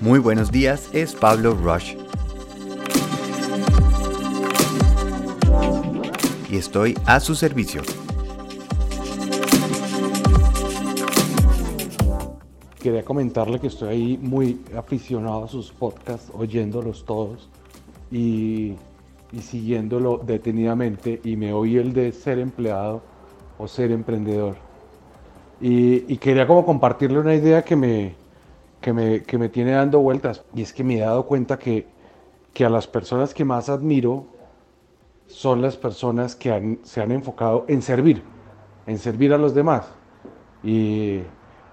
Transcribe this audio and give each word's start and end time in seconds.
Muy 0.00 0.20
buenos 0.20 0.52
días, 0.52 0.90
es 0.94 1.12
Pablo 1.12 1.54
Rush. 1.54 1.96
Y 6.48 6.56
estoy 6.56 6.96
a 7.04 7.18
su 7.18 7.34
servicio. 7.34 7.82
Quería 12.80 13.04
comentarle 13.04 13.58
que 13.58 13.66
estoy 13.66 13.88
ahí 13.88 14.18
muy 14.22 14.60
aficionado 14.76 15.44
a 15.44 15.48
sus 15.48 15.72
podcasts, 15.72 16.30
oyéndolos 16.32 17.04
todos 17.04 17.48
y, 18.12 18.76
siguiéndolo 19.40 20.18
detenidamente. 20.24 21.20
Y 21.24 21.34
me 21.34 21.52
oí 21.52 21.76
el 21.76 21.92
de 21.92 22.12
ser 22.12 22.38
empleado 22.38 23.02
o 23.58 23.66
ser 23.66 23.90
emprendedor. 23.90 24.54
Y, 25.60 26.04
y 26.12 26.18
quería 26.18 26.46
como 26.46 26.64
compartirle 26.64 27.18
una 27.18 27.34
idea 27.34 27.64
que 27.64 27.74
me, 27.74 28.27
que 28.80 28.92
me, 28.92 29.22
que 29.22 29.38
me 29.38 29.48
tiene 29.48 29.72
dando 29.72 30.00
vueltas. 30.00 30.44
Y 30.54 30.62
es 30.62 30.72
que 30.72 30.84
me 30.84 30.96
he 30.96 31.00
dado 31.00 31.26
cuenta 31.26 31.58
que, 31.58 31.86
que 32.52 32.64
a 32.64 32.70
las 32.70 32.86
personas 32.86 33.34
que 33.34 33.44
más 33.44 33.68
admiro 33.68 34.26
son 35.26 35.60
las 35.60 35.76
personas 35.76 36.34
que 36.34 36.78
se 36.82 37.00
han 37.00 37.12
enfocado 37.12 37.64
en 37.68 37.82
servir, 37.82 38.22
en 38.86 38.98
servir 38.98 39.32
a 39.32 39.38
los 39.38 39.54
demás. 39.54 39.88
Y, 40.62 41.20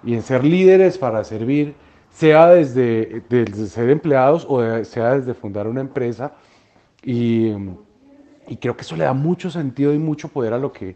y 0.04 0.14
en 0.14 0.22
ser 0.22 0.44
líderes 0.44 0.98
para 0.98 1.24
servir, 1.24 1.76
sea 2.12 2.50
desde, 2.50 3.24
desde 3.30 3.68
ser 3.68 3.90
empleados 3.90 4.46
o 4.48 4.62
sea 4.86 5.16
desde 5.16 5.34
fundar 5.34 5.68
una 5.68 5.82
empresa. 5.82 6.34
Y, 7.04 7.52
y, 8.48 8.58
creo 8.58 8.76
que 8.76 8.82
eso 8.82 8.96
le 8.96 9.04
da 9.04 9.14
mucho 9.14 9.50
sentido 9.50 9.94
y 9.94 10.00
mucho 10.00 10.30
poder 10.30 10.54
a 10.54 10.58
lo 10.58 10.72
que, 10.72 10.96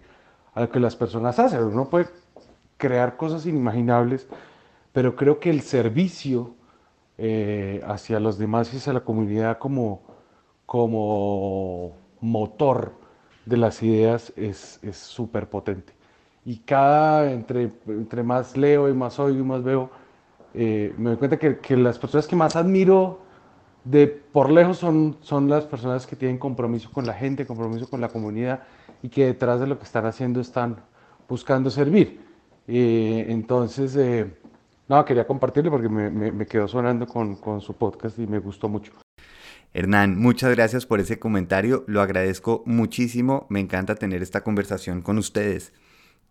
a 0.54 0.62
lo 0.62 0.70
que 0.70 0.80
las 0.80 0.96
personas 0.96 1.38
hacen. 1.40 1.64
Uno 1.64 1.90
puede 1.90 2.08
crear 2.78 3.18
cosas 3.18 3.46
inimaginables 3.46 4.28
pero 4.94 5.16
creo 5.16 5.40
que 5.40 5.50
el 5.50 5.62
servicio 5.62 6.56
eh, 7.18 7.82
hacia 7.86 8.20
los 8.20 8.38
demás 8.38 8.74
y 8.74 8.78
hacia 8.78 8.94
la 8.94 9.02
comunidad 9.02 9.58
como, 9.58 10.02
como 10.66 11.94
motor 12.22 12.94
de 13.46 13.58
las 13.58 13.82
ideas 13.84 14.34
es 14.36 14.80
súper 14.94 15.50
potente. 15.50 16.00
Y 16.46 16.58
cada, 16.58 17.32
entre, 17.32 17.72
entre 17.88 18.24
más 18.24 18.56
leo 18.58 18.90
y 18.90 18.94
más 18.94 19.20
oigo 19.20 19.40
y 19.40 19.44
más 19.44 19.64
veo, 19.64 19.90
eh, 20.54 20.94
me 20.98 21.12
doy 21.12 21.18
cuenta 21.18 21.38
que, 21.38 21.60
que, 21.60 21.78
las 21.78 22.00
personas 22.00 22.28
que 22.28 22.36
más 22.36 22.56
admiro 22.56 23.20
de 23.84 24.08
por 24.08 24.50
lejos 24.50 24.78
son, 24.78 25.18
son 25.22 25.50
las 25.50 25.66
personas 25.66 26.08
que 26.08 26.16
tienen 26.16 26.38
compromiso 26.38 26.92
con 26.92 27.06
la 27.06 27.14
gente, 27.14 27.46
compromiso 27.46 27.90
con 27.90 28.02
la 28.02 28.10
comunidad 28.10 28.64
y 29.04 29.10
que 29.10 29.26
detrás 29.28 29.60
de 29.60 29.68
lo 29.68 29.78
que 29.78 29.84
están 29.84 30.06
haciendo 30.06 30.42
están 30.42 30.78
buscando 31.28 31.70
servir. 31.70 32.20
Eh, 32.68 33.28
entonces, 33.30 33.96
no, 34.90 35.06
quería 35.06 35.26
compartirlo 35.26 35.72
porque 35.72 35.88
me, 35.88 36.46
quedó 36.48 36.68
sonando 36.68 37.08
con, 37.08 37.36
con 37.36 37.62
su 37.62 37.76
podcast 37.76 38.18
y 38.20 38.28
me 38.28 38.40
gustó 38.40 38.68
mucho. 38.68 38.92
Hernán, 39.72 40.18
muchas 40.20 40.54
gracias 40.56 40.88
por 40.88 41.00
ese 41.00 41.20
comentario, 41.20 41.84
lo 41.86 42.02
agradezco 42.02 42.64
muchísimo, 42.66 43.46
me 43.50 43.60
encanta 43.60 43.94
tener 43.94 44.24
esta 44.24 44.44
conversación 44.44 45.04
con 45.04 45.20
ustedes 45.20 45.74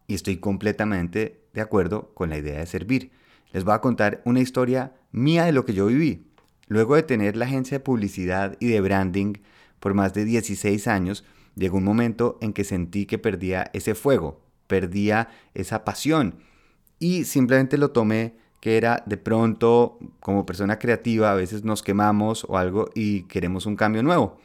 y 0.09 0.15
estoy 0.15 0.39
completamente 0.39 1.45
de 1.55 1.61
acuerdo 1.61 2.11
con 2.15 2.31
la 2.31 2.39
idea 2.39 2.59
de 2.59 2.67
servir. 2.67 3.13
Les 3.53 3.63
voy 3.63 3.75
a 3.75 3.81
contar 3.81 4.23
una 4.25 4.41
historia 4.41 4.93
mía 5.13 5.45
de 5.45 5.53
lo 5.53 5.65
que 5.65 5.73
yo 5.73 5.87
viví. 5.87 6.27
Luego 6.67 6.97
de 6.97 7.05
tener 7.05 7.37
la 7.37 7.45
agencia 7.45 7.79
de 7.79 7.85
publicidad 7.85 8.57
y 8.59 8.67
de 8.67 8.81
branding 8.81 9.35
por 9.79 9.95
más 9.95 10.15
de 10.15 10.25
16 10.25 10.89
años, 10.89 11.25
llegó 11.55 11.79
un 11.79 11.85
momento 11.85 12.39
en 12.41 12.53
que 12.53 12.65
sentí 12.65 13.07
que 13.07 13.19
perdía 13.19 13.71
ese 13.73 13.95
fuego, 13.95 14.43
perdía 14.67 15.29
esa 15.55 15.85
pasión 15.85 16.41
y 16.99 17.25
simplemente 17.25 17.79
lo 17.79 17.93
tomé 17.93 18.37
que 18.61 18.77
era 18.77 19.03
de 19.07 19.17
pronto 19.17 19.99
como 20.21 20.47
persona 20.47 20.79
creativa 20.79 21.31
a 21.31 21.35
veces 21.35 21.65
nos 21.65 21.83
quemamos 21.83 22.45
o 22.49 22.59
algo 22.59 22.91
y 22.95 23.23
queremos 23.23 23.67
un 23.67 23.77
cambio 23.77 24.03
nuevo. 24.03 24.39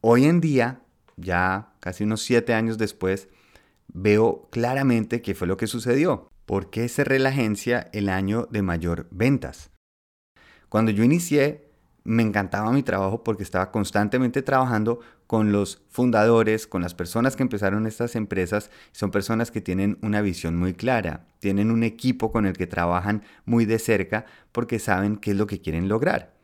Hoy 0.00 0.24
en 0.24 0.40
día, 0.40 0.80
ya 1.16 1.72
casi 1.80 2.04
unos 2.04 2.22
siete 2.22 2.54
años 2.54 2.78
después, 2.78 3.28
veo 3.88 4.48
claramente 4.50 5.22
qué 5.22 5.34
fue 5.34 5.46
lo 5.46 5.56
que 5.56 5.66
sucedió. 5.66 6.28
¿Por 6.44 6.70
qué 6.70 6.88
cerré 6.88 7.18
la 7.18 7.30
agencia 7.30 7.88
el 7.92 8.08
año 8.08 8.46
de 8.50 8.62
mayor 8.62 9.08
ventas? 9.10 9.70
Cuando 10.68 10.90
yo 10.90 11.02
inicié, 11.02 11.66
me 12.04 12.22
encantaba 12.22 12.70
mi 12.70 12.82
trabajo 12.82 13.24
porque 13.24 13.42
estaba 13.42 13.72
constantemente 13.72 14.42
trabajando 14.42 15.00
con 15.26 15.52
los 15.52 15.82
fundadores, 15.88 16.66
con 16.66 16.82
las 16.82 16.94
personas 16.94 17.36
que 17.36 17.42
empezaron 17.42 17.86
estas 17.86 18.16
empresas. 18.16 18.70
Son 18.92 19.10
personas 19.10 19.50
que 19.50 19.60
tienen 19.60 19.98
una 20.02 20.20
visión 20.20 20.56
muy 20.56 20.74
clara, 20.74 21.26
tienen 21.40 21.70
un 21.70 21.82
equipo 21.82 22.30
con 22.30 22.46
el 22.46 22.56
que 22.56 22.66
trabajan 22.66 23.22
muy 23.44 23.64
de 23.64 23.78
cerca 23.78 24.26
porque 24.52 24.78
saben 24.78 25.16
qué 25.16 25.32
es 25.32 25.36
lo 25.36 25.46
que 25.46 25.60
quieren 25.60 25.88
lograr. 25.88 26.34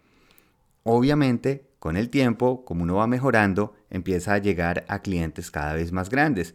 Obviamente, 0.83 1.69
con 1.79 1.97
el 1.97 2.11
tiempo, 2.11 2.65
como 2.65 2.83
uno 2.83 2.97
va 2.97 3.07
mejorando, 3.07 3.75
empieza 3.91 4.35
a 4.35 4.39
llegar 4.39 4.85
a 4.89 5.01
clientes 5.01 5.51
cada 5.51 5.75
vez 5.75 5.93
más 5.93 6.11
grandes. 6.11 6.55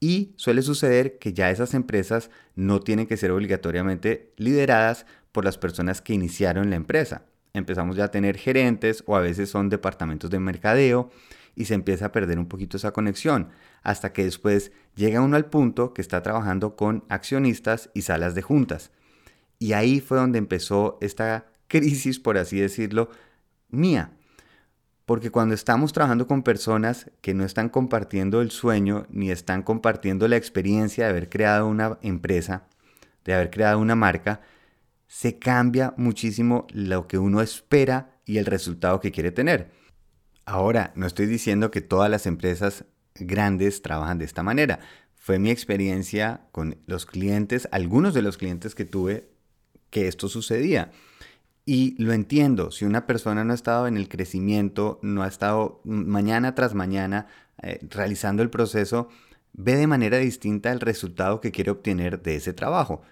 Y 0.00 0.32
suele 0.36 0.62
suceder 0.62 1.18
que 1.18 1.34
ya 1.34 1.50
esas 1.50 1.74
empresas 1.74 2.30
no 2.54 2.80
tienen 2.80 3.06
que 3.06 3.16
ser 3.16 3.30
obligatoriamente 3.30 4.32
lideradas 4.36 5.06
por 5.30 5.44
las 5.44 5.58
personas 5.58 6.00
que 6.00 6.14
iniciaron 6.14 6.70
la 6.70 6.76
empresa 6.76 7.26
empezamos 7.52 7.96
ya 7.96 8.04
a 8.04 8.10
tener 8.10 8.36
gerentes 8.36 9.02
o 9.06 9.16
a 9.16 9.20
veces 9.20 9.50
son 9.50 9.68
departamentos 9.68 10.30
de 10.30 10.38
mercadeo 10.38 11.10
y 11.60 11.66
se 11.66 11.74
empieza 11.74 12.06
a 12.06 12.12
perder 12.12 12.38
un 12.38 12.46
poquito 12.46 12.78
esa 12.78 12.92
conexión 12.92 13.50
hasta 13.82 14.14
que 14.14 14.24
después 14.24 14.72
llega 14.96 15.20
uno 15.20 15.36
al 15.36 15.50
punto 15.50 15.92
que 15.92 16.00
está 16.00 16.22
trabajando 16.22 16.74
con 16.74 17.04
accionistas 17.10 17.90
y 17.92 18.00
salas 18.00 18.34
de 18.34 18.40
juntas. 18.40 18.92
Y 19.58 19.74
ahí 19.74 20.00
fue 20.00 20.16
donde 20.16 20.38
empezó 20.38 20.96
esta 21.02 21.52
crisis, 21.68 22.18
por 22.18 22.38
así 22.38 22.58
decirlo, 22.58 23.10
mía. 23.68 24.12
Porque 25.04 25.30
cuando 25.30 25.54
estamos 25.54 25.92
trabajando 25.92 26.26
con 26.26 26.42
personas 26.42 27.10
que 27.20 27.34
no 27.34 27.44
están 27.44 27.68
compartiendo 27.68 28.40
el 28.40 28.50
sueño 28.50 29.06
ni 29.10 29.30
están 29.30 29.62
compartiendo 29.62 30.28
la 30.28 30.36
experiencia 30.36 31.04
de 31.04 31.10
haber 31.10 31.28
creado 31.28 31.66
una 31.66 31.98
empresa, 32.00 32.68
de 33.26 33.34
haber 33.34 33.50
creado 33.50 33.80
una 33.80 33.96
marca, 33.96 34.40
se 35.06 35.38
cambia 35.38 35.92
muchísimo 35.98 36.66
lo 36.72 37.06
que 37.06 37.18
uno 37.18 37.42
espera 37.42 38.16
y 38.24 38.38
el 38.38 38.46
resultado 38.46 38.98
que 38.98 39.12
quiere 39.12 39.30
tener. 39.30 39.78
Ahora, 40.50 40.90
no 40.96 41.06
estoy 41.06 41.26
diciendo 41.26 41.70
que 41.70 41.80
todas 41.80 42.10
las 42.10 42.26
empresas 42.26 42.84
grandes 43.14 43.82
trabajan 43.82 44.18
de 44.18 44.24
esta 44.24 44.42
manera. 44.42 44.80
Fue 45.14 45.38
mi 45.38 45.48
experiencia 45.48 46.40
con 46.50 46.76
los 46.86 47.06
clientes, 47.06 47.68
algunos 47.70 48.14
de 48.14 48.22
los 48.22 48.36
clientes 48.36 48.74
que 48.74 48.84
tuve, 48.84 49.30
que 49.90 50.08
esto 50.08 50.28
sucedía. 50.28 50.90
Y 51.66 51.94
lo 52.02 52.12
entiendo, 52.12 52.72
si 52.72 52.84
una 52.84 53.06
persona 53.06 53.44
no 53.44 53.52
ha 53.52 53.54
estado 53.54 53.86
en 53.86 53.96
el 53.96 54.08
crecimiento, 54.08 54.98
no 55.02 55.22
ha 55.22 55.28
estado 55.28 55.82
mañana 55.84 56.56
tras 56.56 56.74
mañana 56.74 57.28
eh, 57.62 57.78
realizando 57.88 58.42
el 58.42 58.50
proceso, 58.50 59.08
ve 59.52 59.76
de 59.76 59.86
manera 59.86 60.18
distinta 60.18 60.72
el 60.72 60.80
resultado 60.80 61.40
que 61.40 61.52
quiere 61.52 61.70
obtener 61.70 62.22
de 62.22 62.34
ese 62.34 62.52
trabajo 62.52 63.02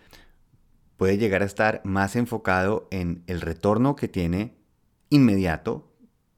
puede 0.97 1.17
llegar 1.17 1.43
a 1.43 1.47
estar 1.47 1.81
más 1.85 2.17
enfocado 2.17 2.89
en 2.91 3.23
el 3.29 3.41
retorno 3.41 3.95
que 3.95 4.09
tiene 4.09 4.57
inmediato 5.11 5.88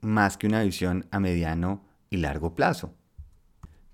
más 0.02 0.36
que 0.36 0.46
una 0.46 0.62
visión 0.62 1.06
a 1.10 1.20
mediano 1.20 1.84
y 2.10 2.18
largo 2.18 2.54
plazo. 2.54 2.94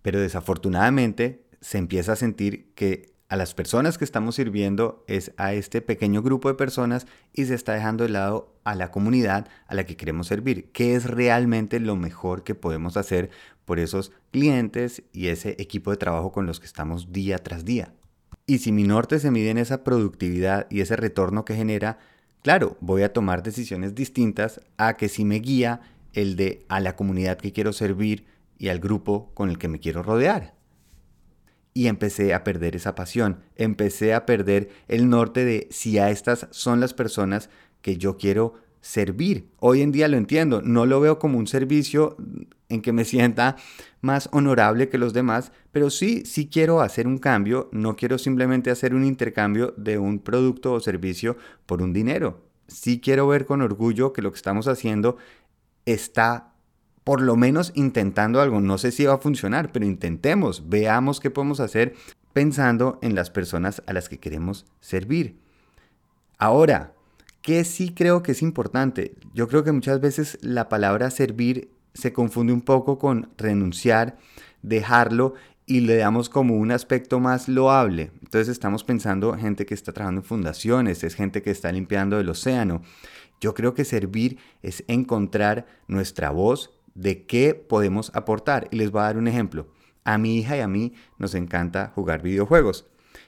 Pero 0.02 0.20
desafortunadamente 0.20 1.46
se 1.60 1.78
empieza 1.78 2.12
a 2.12 2.16
sentir 2.16 2.72
que 2.74 3.16
a 3.28 3.36
las 3.36 3.54
personas 3.54 3.98
que 3.98 4.04
estamos 4.04 4.36
sirviendo 4.36 5.04
es 5.08 5.32
a 5.36 5.52
este 5.52 5.82
pequeño 5.82 6.22
grupo 6.22 6.48
de 6.48 6.54
personas 6.54 7.06
y 7.32 7.46
se 7.46 7.54
está 7.54 7.72
dejando 7.72 8.04
de 8.04 8.10
lado 8.10 8.54
a 8.62 8.74
la 8.74 8.90
comunidad 8.90 9.48
a 9.66 9.74
la 9.74 9.84
que 9.84 9.96
queremos 9.96 10.28
servir, 10.28 10.70
que 10.70 10.94
es 10.94 11.04
realmente 11.04 11.80
lo 11.80 11.96
mejor 11.96 12.44
que 12.44 12.54
podemos 12.54 12.96
hacer 12.96 13.30
por 13.64 13.80
esos 13.80 14.12
clientes 14.30 15.02
y 15.12 15.26
ese 15.26 15.56
equipo 15.58 15.90
de 15.90 15.96
trabajo 15.96 16.30
con 16.30 16.46
los 16.46 16.60
que 16.60 16.66
estamos 16.66 17.12
día 17.12 17.38
tras 17.38 17.64
día. 17.64 17.92
Y 18.46 18.58
si 18.58 18.70
mi 18.70 18.84
norte 18.84 19.18
se 19.18 19.32
mide 19.32 19.50
en 19.50 19.58
esa 19.58 19.82
productividad 19.82 20.68
y 20.70 20.80
ese 20.80 20.94
retorno 20.94 21.44
que 21.44 21.56
genera, 21.56 21.98
claro, 22.42 22.76
voy 22.80 23.02
a 23.02 23.12
tomar 23.12 23.42
decisiones 23.42 23.96
distintas 23.96 24.60
a 24.76 24.96
que 24.96 25.08
si 25.08 25.24
me 25.24 25.40
guía 25.40 25.80
el 26.16 26.34
de 26.34 26.64
a 26.68 26.80
la 26.80 26.96
comunidad 26.96 27.38
que 27.38 27.52
quiero 27.52 27.72
servir 27.72 28.26
y 28.58 28.68
al 28.68 28.80
grupo 28.80 29.30
con 29.34 29.50
el 29.50 29.58
que 29.58 29.68
me 29.68 29.78
quiero 29.78 30.02
rodear. 30.02 30.54
Y 31.74 31.88
empecé 31.88 32.32
a 32.32 32.42
perder 32.42 32.74
esa 32.74 32.94
pasión, 32.94 33.40
empecé 33.54 34.14
a 34.14 34.24
perder 34.24 34.70
el 34.88 35.10
norte 35.10 35.44
de 35.44 35.68
si 35.70 35.98
a 35.98 36.10
estas 36.10 36.48
son 36.50 36.80
las 36.80 36.94
personas 36.94 37.50
que 37.82 37.98
yo 37.98 38.16
quiero 38.16 38.54
servir. 38.80 39.50
Hoy 39.58 39.82
en 39.82 39.92
día 39.92 40.08
lo 40.08 40.16
entiendo, 40.16 40.62
no 40.62 40.86
lo 40.86 41.00
veo 41.00 41.18
como 41.18 41.38
un 41.38 41.46
servicio 41.46 42.16
en 42.70 42.80
que 42.80 42.92
me 42.92 43.04
sienta 43.04 43.56
más 44.00 44.28
honorable 44.32 44.88
que 44.88 44.96
los 44.96 45.12
demás, 45.12 45.52
pero 45.70 45.90
sí, 45.90 46.24
sí 46.24 46.48
quiero 46.48 46.80
hacer 46.80 47.06
un 47.06 47.18
cambio, 47.18 47.68
no 47.72 47.94
quiero 47.94 48.16
simplemente 48.16 48.70
hacer 48.70 48.94
un 48.94 49.04
intercambio 49.04 49.74
de 49.76 49.98
un 49.98 50.18
producto 50.18 50.72
o 50.72 50.80
servicio 50.80 51.36
por 51.66 51.82
un 51.82 51.92
dinero. 51.92 52.46
Sí 52.68 53.00
quiero 53.00 53.28
ver 53.28 53.44
con 53.44 53.60
orgullo 53.60 54.12
que 54.12 54.22
lo 54.22 54.32
que 54.32 54.36
estamos 54.36 54.66
haciendo 54.66 55.18
está 55.86 56.52
por 57.04 57.22
lo 57.22 57.36
menos 57.36 57.72
intentando 57.74 58.40
algo. 58.40 58.60
No 58.60 58.78
sé 58.78 58.92
si 58.92 59.04
va 59.04 59.14
a 59.14 59.18
funcionar, 59.18 59.72
pero 59.72 59.86
intentemos, 59.86 60.68
veamos 60.68 61.20
qué 61.20 61.30
podemos 61.30 61.60
hacer 61.60 61.94
pensando 62.32 62.98
en 63.00 63.14
las 63.14 63.30
personas 63.30 63.82
a 63.86 63.94
las 63.94 64.08
que 64.08 64.18
queremos 64.18 64.66
servir. 64.80 65.38
Ahora, 66.38 66.92
¿Qué 67.46 67.62
sí 67.62 67.94
creo 67.94 68.24
que 68.24 68.32
es 68.32 68.42
importante? 68.42 69.14
Yo 69.32 69.46
creo 69.46 69.62
que 69.62 69.70
muchas 69.70 70.00
veces 70.00 70.36
la 70.42 70.68
palabra 70.68 71.12
servir 71.12 71.70
se 71.94 72.12
confunde 72.12 72.52
un 72.52 72.60
poco 72.60 72.98
con 72.98 73.30
renunciar, 73.38 74.16
dejarlo 74.62 75.34
y 75.64 75.78
le 75.82 75.96
damos 75.96 76.28
como 76.28 76.56
un 76.56 76.72
aspecto 76.72 77.20
más 77.20 77.46
loable. 77.46 78.10
Entonces 78.20 78.48
estamos 78.48 78.82
pensando 78.82 79.32
gente 79.34 79.64
que 79.64 79.74
está 79.74 79.92
trabajando 79.92 80.22
en 80.22 80.26
fundaciones, 80.26 81.04
es 81.04 81.14
gente 81.14 81.40
que 81.40 81.52
está 81.52 81.70
limpiando 81.70 82.18
el 82.18 82.28
océano. 82.28 82.82
Yo 83.40 83.54
creo 83.54 83.74
que 83.74 83.84
servir 83.84 84.38
es 84.62 84.84
encontrar 84.88 85.66
nuestra 85.88 86.30
voz 86.30 86.70
de 86.94 87.26
qué 87.26 87.54
podemos 87.54 88.10
aportar. 88.14 88.68
Y 88.70 88.76
les 88.76 88.90
voy 88.90 89.00
a 89.00 89.04
dar 89.04 89.18
un 89.18 89.28
ejemplo. 89.28 89.68
A 90.04 90.18
mi 90.18 90.38
hija 90.38 90.56
y 90.56 90.60
a 90.60 90.68
mí 90.68 90.94
nos 91.18 91.34
encanta 91.34 91.92
jugar 91.94 92.22
videojuegos. 92.22 92.86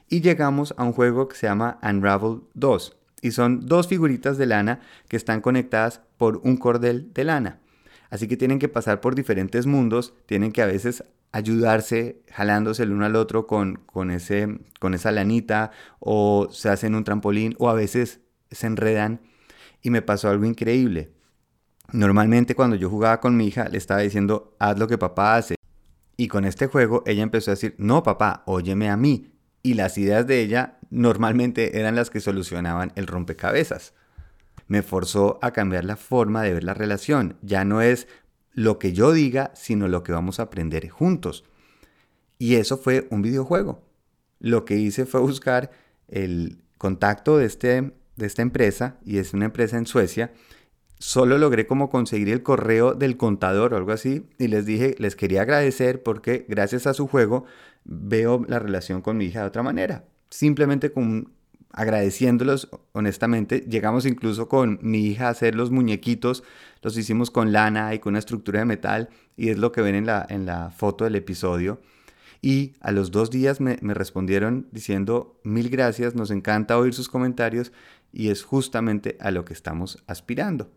Y 0.09 0.21
llegamos 0.21 0.73
a 0.77 0.83
un 0.83 0.93
juego 0.93 1.27
que 1.27 1.35
se 1.35 1.47
llama 1.47 1.79
Unravel 1.83 2.41
2. 2.53 2.97
Y 3.21 3.31
son 3.31 3.65
dos 3.65 3.87
figuritas 3.87 4.37
de 4.37 4.45
lana 4.45 4.79
que 5.07 5.17
están 5.17 5.41
conectadas 5.41 6.01
por 6.17 6.37
un 6.43 6.57
cordel 6.57 7.13
de 7.13 7.25
lana. 7.25 7.59
Así 8.09 8.27
que 8.27 8.37
tienen 8.37 8.59
que 8.59 8.69
pasar 8.69 9.01
por 9.01 9.13
diferentes 9.13 9.65
mundos, 9.65 10.13
tienen 10.25 10.51
que 10.51 10.61
a 10.61 10.65
veces 10.65 11.03
ayudarse 11.31 12.21
jalándose 12.31 12.83
el 12.83 12.91
uno 12.91 13.05
al 13.05 13.15
otro 13.15 13.45
con, 13.45 13.81
con, 13.85 14.09
ese, 14.09 14.59
con 14.79 14.93
esa 14.93 15.11
lanita 15.11 15.71
o 15.99 16.47
se 16.51 16.69
hacen 16.69 16.95
un 16.95 17.03
trampolín 17.03 17.55
o 17.59 17.69
a 17.69 17.73
veces 17.73 18.21
se 18.49 18.67
enredan. 18.67 19.21
Y 19.81 19.89
me 19.89 20.01
pasó 20.01 20.29
algo 20.29 20.45
increíble. 20.45 21.13
Normalmente 21.91 22.55
cuando 22.55 22.75
yo 22.75 22.89
jugaba 22.89 23.19
con 23.19 23.35
mi 23.35 23.47
hija 23.47 23.67
le 23.69 23.77
estaba 23.77 24.01
diciendo, 24.01 24.55
haz 24.59 24.77
lo 24.77 24.87
que 24.87 24.97
papá 24.97 25.35
hace. 25.35 25.55
Y 26.17 26.27
con 26.27 26.45
este 26.45 26.67
juego 26.67 27.03
ella 27.05 27.23
empezó 27.23 27.51
a 27.51 27.55
decir, 27.55 27.75
no 27.77 28.03
papá, 28.03 28.43
óyeme 28.45 28.89
a 28.89 28.97
mí. 28.97 29.31
Y 29.63 29.73
las 29.73 29.97
ideas 29.97 30.27
de 30.27 30.41
ella 30.41 30.77
normalmente 30.89 31.79
eran 31.79 31.95
las 31.95 32.09
que 32.09 32.19
solucionaban 32.19 32.91
el 32.95 33.07
rompecabezas. 33.07 33.93
Me 34.67 34.81
forzó 34.81 35.39
a 35.41 35.51
cambiar 35.51 35.85
la 35.85 35.95
forma 35.95 36.43
de 36.43 36.53
ver 36.53 36.63
la 36.63 36.73
relación. 36.73 37.37
Ya 37.41 37.65
no 37.65 37.81
es 37.81 38.07
lo 38.53 38.77
que 38.77 38.93
yo 38.93 39.13
diga, 39.13 39.51
sino 39.55 39.87
lo 39.87 40.03
que 40.03 40.11
vamos 40.11 40.39
a 40.39 40.43
aprender 40.43 40.87
juntos. 40.89 41.45
Y 42.37 42.55
eso 42.55 42.77
fue 42.77 43.07
un 43.09 43.21
videojuego. 43.21 43.81
Lo 44.39 44.65
que 44.65 44.75
hice 44.75 45.05
fue 45.05 45.21
buscar 45.21 45.71
el 46.07 46.63
contacto 46.77 47.37
de, 47.37 47.45
este, 47.45 47.93
de 48.19 48.27
esta 48.27 48.43
empresa, 48.43 48.97
y 49.03 49.17
es 49.17 49.33
una 49.33 49.45
empresa 49.45 49.77
en 49.77 49.87
Suecia. 49.87 50.31
Solo 50.99 51.37
logré 51.37 51.65
como 51.65 51.89
conseguir 51.89 52.29
el 52.29 52.43
correo 52.43 52.93
del 52.93 53.17
contador 53.17 53.73
o 53.73 53.77
algo 53.77 53.91
así, 53.91 54.27
y 54.37 54.47
les 54.47 54.65
dije, 54.65 54.95
les 54.99 55.15
quería 55.15 55.41
agradecer 55.41 56.03
porque 56.03 56.45
gracias 56.47 56.85
a 56.85 56.93
su 56.93 57.07
juego 57.07 57.45
veo 57.85 58.45
la 58.47 58.59
relación 58.59 59.01
con 59.01 59.17
mi 59.17 59.25
hija 59.25 59.41
de 59.41 59.47
otra 59.47 59.63
manera. 59.63 60.03
Simplemente 60.29 60.91
con 60.91 61.31
agradeciéndolos 61.71 62.69
honestamente. 62.93 63.65
Llegamos 63.67 64.05
incluso 64.05 64.47
con 64.47 64.79
mi 64.81 65.05
hija 65.05 65.27
a 65.27 65.31
hacer 65.31 65.55
los 65.55 65.71
muñequitos, 65.71 66.43
los 66.81 66.97
hicimos 66.97 67.31
con 67.31 67.51
lana 67.51 67.93
y 67.93 67.99
con 67.99 68.11
una 68.11 68.19
estructura 68.19 68.59
de 68.59 68.65
metal 68.65 69.09
y 69.37 69.49
es 69.49 69.57
lo 69.57 69.71
que 69.71 69.81
ven 69.81 69.95
en 69.95 70.05
la, 70.05 70.25
en 70.29 70.45
la 70.45 70.71
foto 70.71 71.03
del 71.03 71.15
episodio. 71.15 71.79
Y 72.41 72.75
a 72.79 72.91
los 72.91 73.11
dos 73.11 73.29
días 73.29 73.59
me, 73.59 73.75
respondieron 73.81 74.67
diciendo 74.71 75.39
mil 75.43 75.69
gracias, 75.69 76.15
nos 76.15 76.31
encanta 76.31 76.77
oír 76.77 76.93
sus 76.93 77.09
comentarios 77.09 77.73
y 78.13 78.29
es 78.29 78.43
justamente 78.43 79.17
a 79.19 79.31
lo 79.31 79.43
que 79.43 79.53
estamos 79.53 80.01
aspirando. 80.07 80.71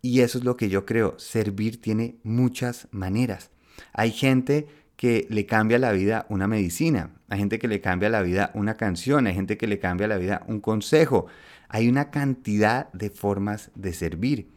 Y 0.00 0.20
eso 0.20 0.38
es 0.38 0.44
lo 0.44 0.56
que 0.56 0.68
yo 0.68 0.86
creo, 0.86 1.18
servir 1.18 1.80
tiene 1.80 2.16
muchas 2.22 2.88
maneras. 2.90 3.50
Hay 3.92 4.10
gente 4.10 4.66
que 4.96 5.26
le 5.28 5.44
cambia 5.46 5.78
la 5.78 5.92
vida 5.92 6.26
una 6.28 6.46
medicina, 6.46 7.10
hay 7.28 7.38
gente 7.38 7.58
que 7.58 7.68
le 7.68 7.80
cambia 7.80 8.08
la 8.08 8.22
vida 8.22 8.50
una 8.54 8.76
canción, 8.76 9.26
hay 9.26 9.34
gente 9.34 9.58
que 9.58 9.66
le 9.66 9.78
cambia 9.78 10.08
la 10.08 10.18
vida 10.18 10.44
un 10.46 10.60
consejo. 10.60 11.26
Hay 11.68 11.88
una 11.88 12.10
cantidad 12.10 12.92
de 12.92 13.10
formas 13.10 13.70
de 13.74 13.92
servir. 13.92 14.48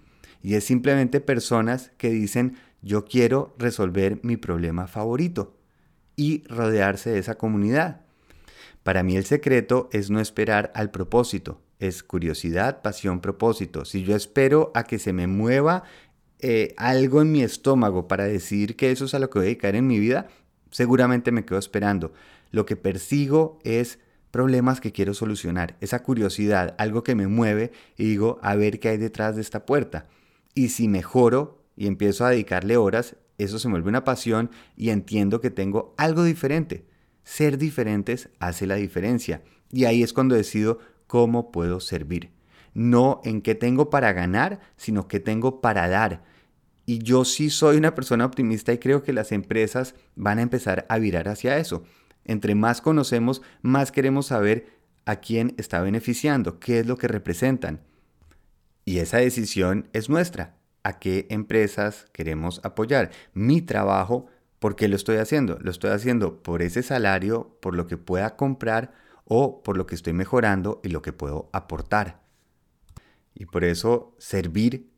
Y 0.43 0.53
es 0.53 0.65
simplemente 0.65 1.19
personas 1.19 1.91
que 1.97 2.11
dicen, 2.11 2.57
yo 2.81 3.05
quiero 3.05 3.55
resolver 3.57 4.19
mi 4.21 4.37
problema 4.37 4.87
favorito 4.87 5.56
y 6.17 6.43
rodearse 6.49 7.11
de 7.11 7.19
esa 7.19 7.37
comunidad. 7.37 8.01
Para 8.83 9.03
mí 9.03 9.15
el 9.15 9.23
secreto 9.23 9.87
es 9.93 10.09
no 10.09 10.19
esperar 10.19 10.71
al 10.75 10.91
propósito, 10.91 11.61
es 11.79 12.03
curiosidad, 12.03 12.81
pasión, 12.81 13.21
propósito. 13.21 13.85
Si 13.85 14.03
yo 14.03 14.15
espero 14.15 14.71
a 14.73 14.83
que 14.83 14.99
se 14.99 15.13
me 15.13 15.27
mueva 15.27 15.83
eh, 16.39 16.73
algo 16.77 17.21
en 17.21 17.31
mi 17.31 17.43
estómago 17.43 18.07
para 18.07 18.25
decidir 18.25 18.75
que 18.75 18.91
eso 18.91 19.05
es 19.05 19.13
a 19.13 19.19
lo 19.19 19.29
que 19.29 19.39
voy 19.39 19.45
a 19.45 19.49
dedicar 19.49 19.75
en 19.75 19.87
mi 19.87 19.99
vida, 19.99 20.27
seguramente 20.71 21.31
me 21.31 21.45
quedo 21.45 21.59
esperando. 21.59 22.13
Lo 22.51 22.65
que 22.65 22.75
persigo 22.75 23.59
es 23.63 23.99
problemas 24.31 24.81
que 24.81 24.91
quiero 24.91 25.13
solucionar, 25.13 25.77
esa 25.81 26.03
curiosidad, 26.03 26.75
algo 26.77 27.03
que 27.03 27.15
me 27.15 27.27
mueve 27.27 27.71
y 27.97 28.05
digo, 28.05 28.39
a 28.41 28.55
ver 28.55 28.79
qué 28.79 28.89
hay 28.89 28.97
detrás 28.97 29.35
de 29.35 29.41
esta 29.41 29.65
puerta. 29.65 30.07
Y 30.53 30.69
si 30.69 30.87
mejoro 30.87 31.63
y 31.75 31.87
empiezo 31.87 32.25
a 32.25 32.31
dedicarle 32.31 32.77
horas, 32.77 33.15
eso 33.37 33.59
se 33.59 33.67
me 33.67 33.73
vuelve 33.73 33.89
una 33.89 34.03
pasión 34.03 34.49
y 34.75 34.89
entiendo 34.89 35.41
que 35.41 35.49
tengo 35.49 35.93
algo 35.97 36.23
diferente. 36.23 36.85
Ser 37.23 37.57
diferentes 37.57 38.29
hace 38.39 38.67
la 38.67 38.75
diferencia. 38.75 39.43
Y 39.71 39.85
ahí 39.85 40.03
es 40.03 40.13
cuando 40.13 40.35
decido 40.35 40.79
cómo 41.07 41.51
puedo 41.51 41.79
servir 41.79 42.31
no 42.77 43.21
en 43.23 43.41
qué 43.41 43.55
tengo 43.55 43.89
para 43.89 44.13
ganar, 44.13 44.59
sino 44.75 45.07
qué 45.07 45.19
tengo 45.19 45.61
para 45.61 45.89
dar. 45.89 46.23
Y 46.85 46.99
yo 46.99 47.25
sí 47.25 47.49
soy 47.49 47.75
una 47.75 47.95
persona 47.95 48.23
optimista 48.23 48.71
y 48.71 48.77
creo 48.77 49.01
que 49.01 49.13
las 49.13 49.31
empresas 49.31 49.95
van 50.15 50.37
a 50.37 50.43
empezar 50.43 50.85
a 50.87 50.99
virar 50.99 51.27
hacia 51.27 51.57
eso. 51.57 51.83
Entre 52.23 52.53
más 52.53 52.81
conocemos, 52.81 53.41
más 53.63 53.91
queremos 53.91 54.27
saber 54.27 54.67
a 55.05 55.15
quién 55.15 55.55
está 55.57 55.81
beneficiando, 55.81 56.59
qué 56.59 56.79
es 56.79 56.85
lo 56.85 56.97
que 56.97 57.07
representan. 57.07 57.81
Y 58.85 58.99
esa 58.99 59.17
decisión 59.17 59.89
es 59.93 60.07
nuestra. 60.07 60.56
¿A 60.87 60.99
qué 60.99 61.27
empresas 61.29 62.05
queremos 62.13 62.61
apoyar? 62.63 63.11
Mi 63.33 63.61
trabajo, 63.61 64.27
¿por 64.57 64.77
qué 64.77 64.87
lo 64.87 64.95
estoy 64.95 65.17
haciendo? 65.17 65.57
Lo 65.59 65.69
estoy 65.69 65.89
haciendo 65.89 66.41
por 66.41 66.61
ese 66.61 66.81
salario, 66.81 67.57
por 67.59 67.75
lo 67.75 67.87
que 67.87 67.97
pueda 67.97 68.37
comprar 68.37 68.93
o 69.25 69.63
por 69.63 69.75
lo 69.75 69.85
que 69.85 69.95
estoy 69.95 70.13
mejorando 70.13 70.79
y 70.85 70.87
lo 70.87 71.01
que 71.01 71.11
puedo 71.11 71.49
aportar. 71.51 72.21
Y 73.35 73.47
por 73.47 73.65
eso 73.65 74.15
servir 74.17 74.89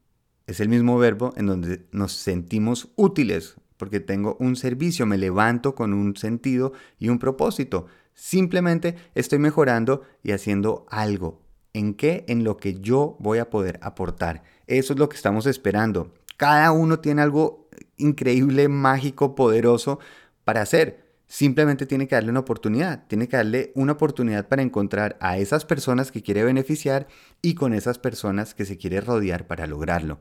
es 0.45 0.59
el 0.59 0.69
mismo 0.69 0.99
verbo 0.99 1.33
en 1.37 1.47
donde 1.47 1.87
nos 1.91 2.11
sentimos 2.13 2.93
útiles, 2.95 3.55
porque 3.77 3.99
tengo 3.99 4.37
un 4.39 4.57
servicio, 4.57 5.07
me 5.07 5.17
levanto 5.17 5.73
con 5.73 5.95
un 5.95 6.15
sentido 6.15 6.71
y 6.99 7.09
un 7.09 7.17
propósito. 7.17 7.87
Simplemente 8.13 8.95
estoy 9.15 9.39
mejorando 9.39 10.03
y 10.21 10.33
haciendo 10.33 10.85
algo. 10.91 11.48
¿En 11.73 11.93
qué? 11.93 12.25
En 12.27 12.43
lo 12.43 12.57
que 12.57 12.79
yo 12.79 13.15
voy 13.19 13.39
a 13.39 13.49
poder 13.49 13.79
aportar. 13.81 14.43
Eso 14.67 14.93
es 14.93 14.99
lo 14.99 15.09
que 15.09 15.15
estamos 15.15 15.45
esperando. 15.45 16.13
Cada 16.37 16.71
uno 16.71 16.99
tiene 16.99 17.21
algo 17.21 17.69
increíble, 17.97 18.67
mágico, 18.69 19.35
poderoso 19.35 19.99
para 20.43 20.61
hacer. 20.61 21.09
Simplemente 21.27 21.85
tiene 21.85 22.07
que 22.07 22.15
darle 22.15 22.31
una 22.31 22.39
oportunidad, 22.39 23.05
tiene 23.07 23.27
que 23.27 23.37
darle 23.37 23.71
una 23.75 23.91
oportunidad 23.91 24.47
para 24.47 24.63
encontrar 24.63 25.15
a 25.21 25.37
esas 25.37 25.63
personas 25.63 26.11
que 26.11 26.23
quiere 26.23 26.43
beneficiar 26.43 27.07
y 27.41 27.53
con 27.53 27.73
esas 27.73 27.99
personas 27.99 28.55
que 28.55 28.65
se 28.65 28.77
quiere 28.77 28.99
rodear 28.99 29.45
para 29.45 29.67
lograrlo. 29.67 30.19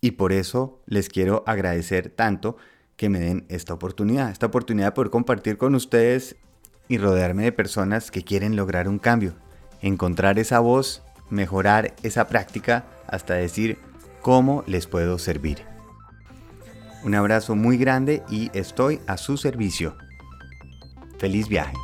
Y 0.00 0.12
por 0.12 0.32
eso 0.32 0.80
les 0.86 1.10
quiero 1.10 1.44
agradecer 1.46 2.08
tanto 2.08 2.56
que 2.96 3.10
me 3.10 3.20
den 3.20 3.44
esta 3.48 3.74
oportunidad, 3.74 4.30
esta 4.30 4.46
oportunidad 4.46 4.88
de 4.88 4.92
poder 4.92 5.10
compartir 5.10 5.58
con 5.58 5.74
ustedes 5.74 6.36
y 6.88 6.98
rodearme 6.98 7.44
de 7.44 7.52
personas 7.52 8.10
que 8.10 8.22
quieren 8.22 8.56
lograr 8.56 8.88
un 8.88 8.98
cambio, 8.98 9.34
encontrar 9.84 10.38
esa 10.38 10.60
voz, 10.60 11.02
mejorar 11.28 11.94
esa 12.02 12.26
práctica 12.26 12.84
hasta 13.06 13.34
decir 13.34 13.78
cómo 14.22 14.64
les 14.66 14.86
puedo 14.86 15.18
servir. 15.18 15.62
Un 17.04 17.14
abrazo 17.14 17.54
muy 17.54 17.76
grande 17.76 18.22
y 18.30 18.50
estoy 18.54 19.00
a 19.06 19.18
su 19.18 19.36
servicio. 19.36 19.94
Feliz 21.18 21.48
viaje. 21.48 21.74